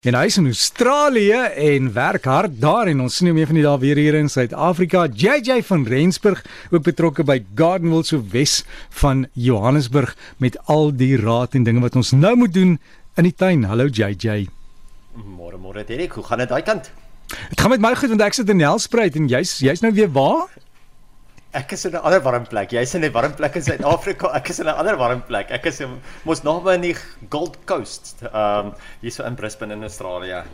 [0.00, 3.58] En hy is in Australië en werk hard daar en ons sien hom een van
[3.58, 5.02] die dae weer hier in Suid-Afrika.
[5.12, 8.62] JJ van Rensburg ook betrokke by Gardenwell so Wes
[9.02, 12.78] van Johannesburg met al die raad en dinge wat ons nou moet doen
[13.20, 13.68] in die tuin.
[13.68, 14.46] Hallo JJ.
[15.20, 16.88] Môre môre Derek, hoe gaan dit daai kant?
[17.52, 20.08] Dit gaan met my goed want ek sit in Nelspruit en jy's jy's nou weer
[20.16, 20.48] waar?
[21.50, 22.70] Ek is in 'n ander warm plek.
[22.70, 24.30] Jy's in 'n warm plek in Suid-Afrika.
[24.38, 25.50] Ek is in 'n ander warm plek.
[25.50, 25.82] Ek is
[26.22, 26.94] mos naby aan die
[27.28, 28.14] Gold Coast.
[28.22, 30.44] Ehm um, hier so in Brisbane in Australië.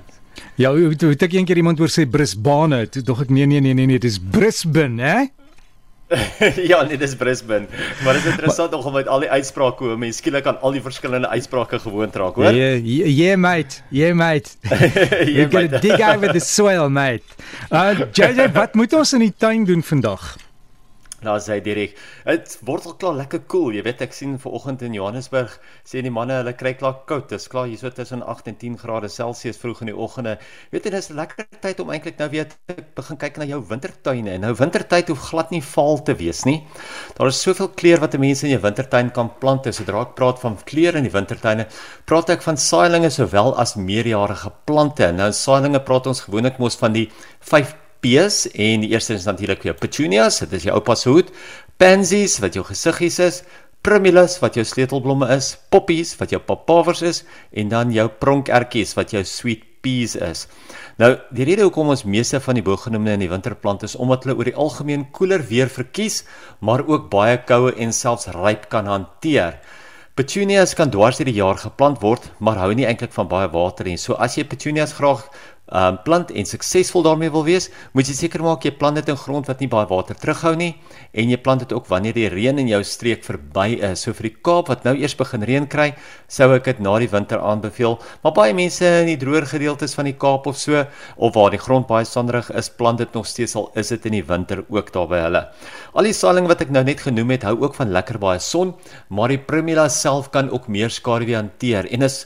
[0.56, 2.86] Ja, hoe hoe het ek eendag iemand oor sê Brisbane?
[2.88, 5.26] Toe dog ek nee nee nee nee nee, dis Brisbane, hè?
[6.70, 7.66] ja, nee, dis Brisbane.
[8.04, 10.82] Maar dit is interessant om met al die uitsprake hoe mense skielik aan al die
[10.82, 12.54] verskillende uitsprake gewoond raak, hoor?
[12.54, 13.82] Yeah, yeah, yeah mate.
[13.90, 14.56] Yeah mate.
[15.26, 17.24] You're going to dig over the soil, mate.
[17.68, 20.36] Uh JJ, wat moet ons in die tuin doen vandag?
[21.24, 21.94] Daar sê direk,
[22.26, 23.54] dit word al klaar lekker koel.
[23.56, 23.76] Cool.
[23.78, 25.54] Jy weet ek sien vanoggend in Johannesburg
[25.88, 27.30] sê die manne hulle kry klaar koud.
[27.30, 30.34] Dit is klaar hier so tussen 8 en 10 grade Celsius vroeg in die oggende.
[30.74, 33.62] Weet jy dis 'n lekker tyd om eintlik nou weer te begin kyk na jou
[33.64, 34.36] wintertuine.
[34.38, 36.66] Nou wintertyd hoef glad nie vaal te wees nie.
[37.16, 39.64] Daar is soveel kleur wat 'n mens in jou wintertuin kan plant.
[39.74, 41.66] Sodra ek praat van kleur in die wintertuine,
[42.04, 45.12] praat ek van saailinge sowel as meerjarige plante.
[45.12, 49.64] Nou saailinge praat ons gewoonlik mos van die 5 P's en die eerste is natuurlik
[49.66, 51.32] jou petunias, dit is jou oupa se hoed,
[51.80, 53.40] pansies wat jou gesiggies is,
[53.82, 59.14] primulas wat jou sleutelblomme is, poppies wat jou papawers is en dan jou pronkertjies wat
[59.14, 60.44] jou sweet peas is.
[61.02, 64.38] Nou, die rede hoekom ons meeste van die bogenoemde in die winterplante is omdat hulle
[64.38, 66.22] oor die algemeen koeler weer verkies,
[66.60, 69.58] maar ook baie koue en selfs ryp kan hanteer.
[70.16, 73.84] Petunias kan dwars deur die jaar geplant word, maar hou nie eintlik van baie water
[73.84, 73.98] nie.
[74.00, 75.26] So as jy petunias graag
[75.72, 79.18] um, plant en suksesvol daarmee wil wees, moet jy seker maak jy plant dit in
[79.18, 80.72] grond wat nie baie water terughou nie
[81.16, 84.04] en jy plant dit ook wanneer die reën in jou streek verby is.
[84.04, 85.88] So vir die Kaap wat nou eers begin reën kry,
[86.28, 87.96] sou ek dit na die winter aanbeveel.
[88.22, 90.84] Maar baie mense in die droër gedeeltes van die Kaap of so
[91.16, 94.18] of waar die grond baie sanderig is, plant dit nog steeds al is dit in
[94.20, 95.44] die winter ook daar by hulle.
[95.96, 98.74] Al die saailing wat ek nou net genoem het, hou ook van lekker baie son,
[99.08, 102.24] maar die primula self kan ook meer skaduwee hanteer en is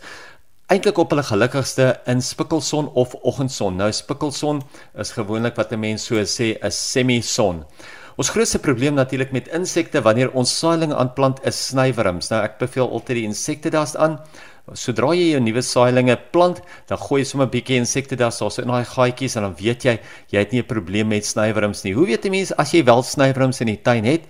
[0.70, 3.74] eintlik op hulle gelukkigste in spikkelson of oggendson.
[3.74, 4.60] Nou spikkelson
[5.02, 7.64] is gewoonlik wat 'n mens so sê 'n semison.
[8.16, 12.30] Ons grootste probleem natuurlik met insekte wanneer ons saailinge aanplant is snywurms.
[12.30, 14.20] Nou ek beveel altyd die insektedas aan.
[14.74, 18.62] Sodra jy jou nuwe saailinge plant, dan gooi jy sommer 'n bietjie insektedas daar so
[18.62, 19.98] in daai gaatjies en dan weet jy
[20.30, 21.94] jy het nie 'n probleem met snywurms nie.
[21.94, 24.22] Hoe weet 'n mens as jy wel snywurms in die tuin het?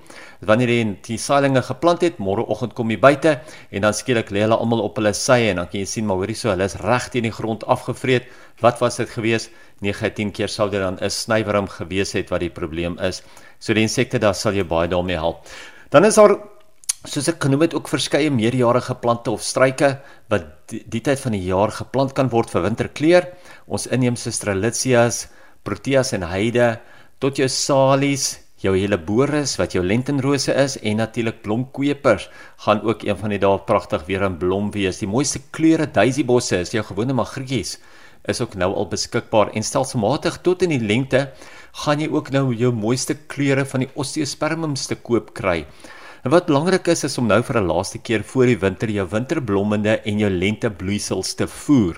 [0.47, 3.35] wanneer jy die saailinge geplant het, môreoggend kom jy buite
[3.71, 6.21] en dan skielik lê hulle almal op hulle sye en dan kan jy sien maar
[6.21, 8.31] hoorie so, hulle is reg teen die grond afgevreet.
[8.65, 9.51] Wat was dit gewees?
[9.85, 13.23] 9 keer sou dit dan 'n snywerm gewees het wat die probleem is.
[13.59, 15.47] So die insekte daar sal jou baie daarmee help.
[15.91, 16.37] Dan is daar
[17.09, 19.95] soos ek genoem het ook verskeie meerjarige plante of struike
[20.33, 23.29] wat die, die tyd van die jaar geplant kan word vir winterkleur.
[23.67, 25.29] Ons inheemse strelitzias,
[25.65, 26.75] proteas en heide
[27.21, 32.29] tot jou salies, jou hele boris wat jou lentenrose is en natuurlik blomkwepers
[32.67, 35.01] gaan ook een van die dae pragtig weer in blom wees.
[35.01, 37.79] Die mooiste kleure daisy-bosse is jou gewone magrietjies
[38.29, 41.23] is ook nou al beskikbaar en stelselmatig tot in die lente
[41.85, 45.63] gaan jy ook nou jou mooiste kleure van die osteospermums te koop kry.
[46.21, 49.07] En wat belangrik is is om nou vir 'n laaste keer voor die winter jou
[49.09, 51.97] winterblommende en jou lentebloeisels te voer.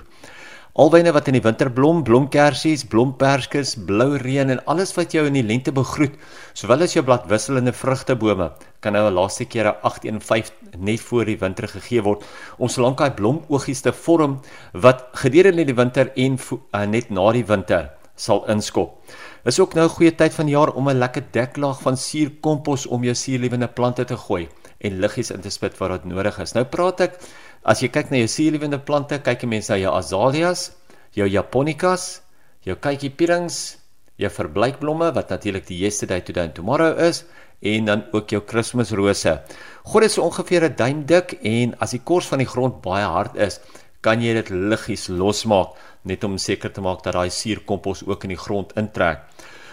[0.73, 5.33] Alwyne wat in die winter blom, blomkersies, blomperskes, blou reën en alles wat jou in
[5.33, 6.15] die lente begroet,
[6.55, 11.39] sowel as jou bladwisselende vrugtebome, kan nou 'n laaste keer 'n 815 net voor die
[11.39, 12.25] winter gegee word
[12.59, 14.41] om solank daai blomoogies te vorm
[14.73, 16.39] wat gedurende die winter en
[16.75, 19.03] uh, net na die winter sal inskop.
[19.45, 22.87] Is ook nou 'n goeie tyd van die jaar om 'n lekker deklaag van suurkompos
[22.87, 24.49] om jou suurlewende plante te gooi
[24.79, 26.53] en liggies in te spit waar dit nodig is.
[26.55, 27.19] Nou praat ek
[27.63, 30.73] As jy kyk na jou suurlewende plante, kyk 'n mens na jou azaleas,
[31.15, 32.23] jou japonicas,
[32.67, 33.79] jou kykiepierings,
[34.19, 37.25] jou verbleikblomme wat natuurlik die yesterday today and tomorrow is
[37.63, 39.41] en dan ook jou kerstmisrose.
[39.85, 43.07] God is so ongeveer 'n duim dik en as die kors van die grond baie
[43.07, 43.61] hard is,
[44.03, 45.79] kan jy dit liggies losmaak
[46.11, 49.23] net om seker te maak dat daai suurkompos ook in die grond intrek.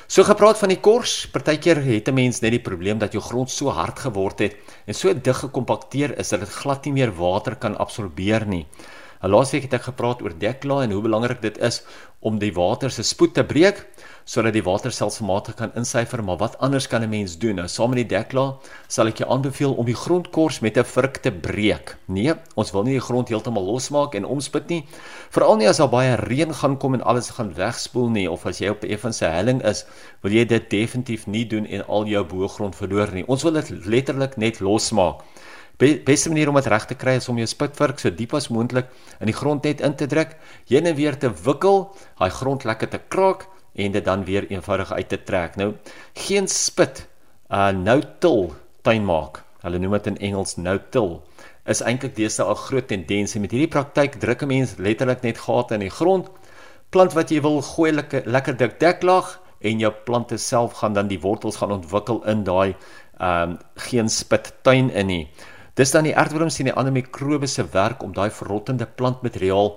[0.09, 3.49] So gepraat van die kors, partykeer het 'n mens net die probleem dat jou grond
[3.49, 4.55] so hard geword het
[4.87, 8.65] en so dig gekompakteer is dat dit glad nie meer water kan absorbeer nie.
[9.27, 11.81] Laasweek het ek gepraat oor dekla en hoe belangrik dit is
[12.23, 13.81] om die water se spoed te breek
[14.29, 17.55] sodat die water selfsmatig kan insyfer, maar wat anders kan 'n mens doen?
[17.55, 21.17] Nou saam met die dekla sal ek jou aanbeveel om die grondkors met 'n vrik
[21.17, 21.97] te breek.
[22.07, 24.85] Nee, ons wil nie die grond heeltemal losmaak en omspit nie.
[25.31, 28.59] Veral nie as daar baie reën gaan kom en alles gaan wegspoel nie of as
[28.59, 29.85] jy op 'n effense helling is,
[30.21, 33.27] wil jy dit definitief nie doen en al jou boergrond verloor nie.
[33.27, 35.23] Ons wil dit letterlik net losmaak.
[35.79, 38.49] Be beste manier om dit reg te kry is om jou spitvark so diep as
[38.51, 38.89] moontlik
[39.19, 40.35] in die grond net in te druk,
[40.67, 41.85] heen en weer te wikkel,
[42.19, 43.47] daai grond lekker te kraak
[43.79, 45.55] en dit dan weer eenvoudig uit te trek.
[45.55, 45.73] Nou,
[46.27, 47.05] geen spit
[47.49, 48.51] uh nou til
[48.83, 49.43] tuin maak.
[49.63, 51.21] Hulle noem dit in Engels nou til
[51.69, 55.37] is eintlik deesdae 'n groot tendens en met hierdie praktyk druk 'n mens letterlik net
[55.37, 56.27] gate in die grond.
[56.89, 61.07] Plant wat jy wil gooi lekker lekker dik deklaag en jou plante self gaan dan
[61.07, 62.75] die wortels gaan ontwikkel in daai
[63.19, 65.29] ehm um, geen spit tuin in nie.
[65.77, 69.75] Dis dan die aardwurms en die ander mikrobes se werk om daai verrottende plantmateriaal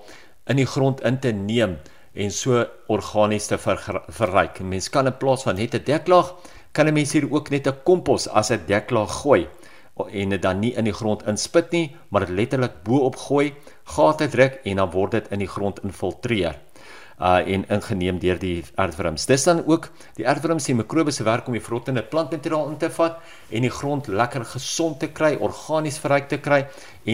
[0.51, 1.77] in die grond in te neem
[2.15, 4.61] en so organies te ver, verryk.
[4.61, 6.35] Mens kan in plaas van net 'n deklaag,
[6.73, 9.49] kan 'n mens hier ook net 'n kompos as 'n deklaag gooi
[10.11, 13.55] en dit dan nie in die grond inspit nie, maar dit letterlik bo-op gooi,
[13.85, 16.57] gate druk en dan word dit in die grond infiltreer
[17.23, 19.27] uh en ingeneem deur die aardwurms.
[19.31, 19.89] Dis dan ook
[20.19, 23.21] die aardwurms se mikrobes se werk om die verrottende plantmateriaal in te vat
[23.51, 26.65] en die grond lekker gesond te kry, organies verryk te kry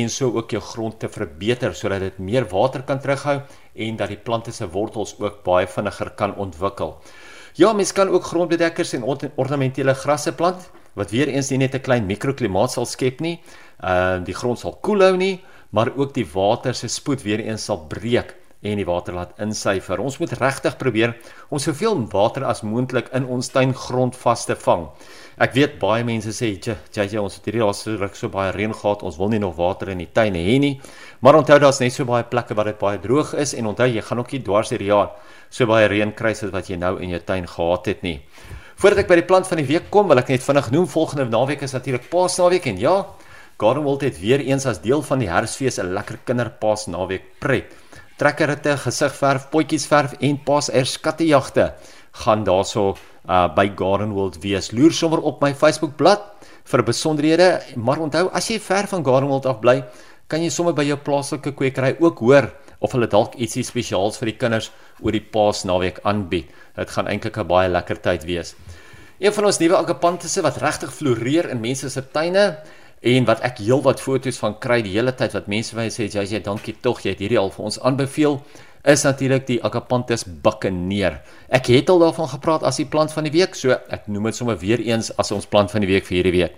[0.01, 3.43] en so ook jou grond te verbeter sodat dit meer water kan terughou
[3.75, 6.97] en dat die plante se wortels ook baie vinniger kan ontwikkel.
[7.59, 9.05] Ja, mens kan ook grondbedekkers en
[9.37, 13.41] ornamentele grasse plant wat weer eens nie net 'n klein mikroklimaat sal skep nie.
[13.85, 17.65] Uh die grond sal koel hou nie, maar ook die water se spoed weer eens
[17.65, 20.01] sal breek en die water laat insyfer.
[20.03, 21.15] Ons moet regtig probeer
[21.49, 24.89] om soveel water as moontlik in ons tuingrond vas te vang.
[25.39, 28.75] Ek weet baie mense sê, "Ja, ja, ons het hierdie so ruk so baie reën
[28.75, 30.81] gehad, ons wil nie nog water in die tuin hê nie."
[31.21, 34.03] Maar onthou daar's net so baie plekke waar dit baie droog is en onthou jy
[34.03, 35.11] gaan ook nie dwars hierdie jaar
[35.51, 38.21] so baie reën kry soos wat jy nou in jou tuin gehad het nie.
[38.77, 41.25] Voordat ek by die plant van die week kom, wil ek net vinnig noem volgende
[41.25, 43.07] naweek is natuurlik Paasnaweek en ja,
[43.59, 47.88] Garden World het weer eens as deel van die Herfsfees 'n lekker kinderpaasnaweek pret
[48.19, 51.73] trekkerritte, gesigverf, potjies verf en pas erskattejagte
[52.25, 52.97] gaan daarso
[53.29, 54.73] uh, by Garden World wees.
[54.73, 56.37] Loer sommer op my Facebook bladsy
[56.69, 57.49] vir besonderhede,
[57.81, 59.81] maar onthou as jy ver van Garden World af bly,
[60.29, 62.51] kan jy sommer by jou plaaslike kwekery ook hoor
[62.85, 64.69] of hulle dalk ietsie spesiaals vir die kinders
[65.01, 66.51] oor die Paasnaweek aanbied.
[66.77, 68.55] Dit gaan eintlik 'n baie lekker tyd wees.
[69.19, 72.59] Een van ons nuwe agapantisse wat regtig floreer in mense se tuine
[73.01, 76.09] en wat ek heelwat foto's van kry die hele tyd wat mense vir my sê
[76.09, 78.41] jy sê dankie tog jy het hierdie al vir ons aanbeveel
[78.89, 81.19] is natuurlik die Agapanthus buccaneer.
[81.51, 84.39] Ek het al daarvan gepraat as die plant van die week, so ek noem dit
[84.39, 86.55] sommer weer eens as ons plant van die week vir hierdie week.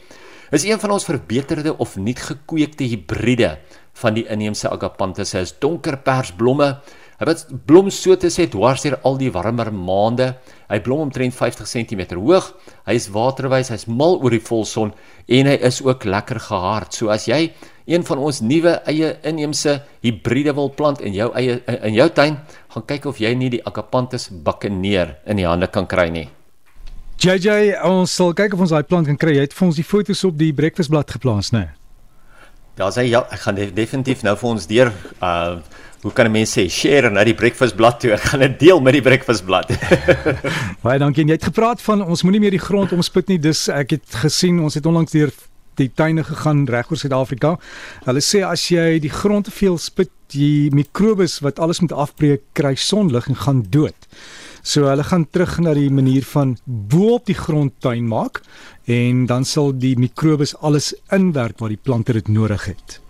[0.55, 3.57] Is een van ons verbeterde of nuut gekweekte hibride
[4.03, 6.73] van die inheemse Agapanthus is donkerpersblomme
[7.21, 10.31] Hy wat blom so te sê dwars deur al die warmer maande.
[10.71, 12.47] Hy blom omtrent 50 cm hoog.
[12.89, 14.95] Hy is waterwys, hy's mal oor die volson
[15.29, 16.97] en hy is ook lekker gehard.
[16.97, 17.51] So as jy
[17.91, 22.39] een van ons nuwe eie inheemse hibriede wil plant in jou eie in jou tuin,
[22.73, 26.31] gaan kyk of jy nie die Agapanthus buccaneer in die hande kan kry nie.
[27.21, 29.37] JJ, ons sal kyk of ons daai plant kan kry.
[29.37, 31.67] Jy het vir ons die foto's op die breakfastblad geplaas, né?
[31.67, 31.77] Nee?
[32.81, 35.61] Daar's hy ja, ek gaan definitief nou vir ons deur uh
[36.03, 38.13] hoe kan 'n mens sê share na die breakfastblad toe.
[38.13, 39.69] Ek gaan dit deel met die breakfastblad.
[40.85, 41.25] Baie dankie.
[41.25, 43.39] Jy het gepraat van ons moenie meer die grond omspit nie.
[43.39, 45.33] Dis ek het gesien ons het onlangs deur
[45.77, 47.59] die tuine gegaan reg oor Suid-Afrika.
[48.05, 52.43] Hulle sê as jy die grond te veel spit, die mikrobes wat alles moet afbreek,
[52.55, 54.09] kry sonlig en gaan dood.
[54.63, 58.43] So hulle gaan terug na die manier van bo op die grond tuin maak
[58.87, 63.01] en dan sal die mikrobes alles inwerk waar die plante dit nodig het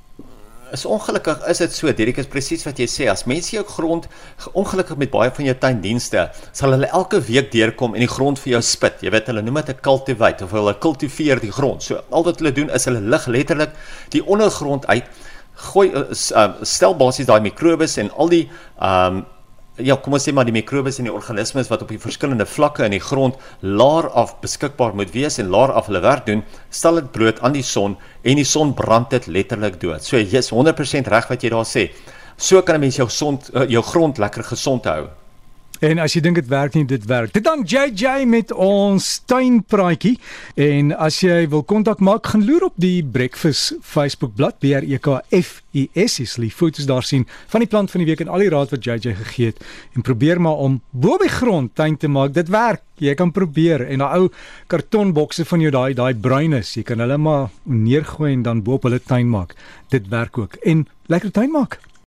[0.73, 4.07] is ongelukkig is dit so Dirk is presies wat jy sê as mense jou grond
[4.53, 8.57] ongelukkig met baie van jou tuindienste sal hulle elke week deurkom en die grond vir
[8.57, 9.03] jou spit.
[9.05, 11.83] Jy weet hulle noem dit 'n cultivate of hulle kultiveer die grond.
[11.83, 13.71] So al wat hulle doen is hulle lig letterlik
[14.11, 15.05] die ondergrond uit
[15.55, 18.47] gooi uh, stel basies daai mikrobes en al die
[18.81, 19.27] um
[19.83, 22.85] ja, kom ons sê maar die mikrobes en die organismes wat op die verskillende vlakke
[22.87, 27.01] in die grond laer af beskikbaar moet wees en laer af hulle werk doen, stel
[27.01, 30.05] dit bloot aan die son en die son brand dit letterlik dood.
[30.05, 31.91] So jy's 100% reg wat jy daar sê.
[32.37, 35.20] So kan 'n mens jou gesond eh, jou grond lekker gesond hou.
[35.81, 37.33] En as jy dink dit werk nie, dit werk.
[37.33, 40.19] Dit dan JJ met ons tuinpraatjie
[40.61, 44.85] en as jy wil kontak maak, gaan loer op die Breakfast Facebook bladsy B R
[44.85, 48.11] E K F U S is die foto's daar sien van die plant van die
[48.11, 49.65] week en al die raad wat JJ gegee het
[49.97, 52.37] en probeer maar om bo by grond tuin te maak.
[52.37, 52.85] Dit werk.
[53.01, 54.27] Jy kan probeer en daai ou
[54.69, 58.85] kartonbokse van jou daai daai bruines, jy kan hulle maar neergooi en dan bo op
[58.85, 59.57] hulle tuin maak.
[59.89, 60.61] Dit werk ook.
[60.61, 61.81] En lekker tuin maak.